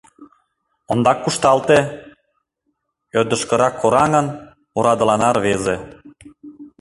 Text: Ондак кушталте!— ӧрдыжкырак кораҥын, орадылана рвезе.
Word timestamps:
Ондак 0.91 1.17
кушталте!— 1.23 1.77
ӧрдыжкырак 3.19 3.73
кораҥын, 3.81 4.27
орадылана 4.77 5.29
рвезе. 5.35 5.75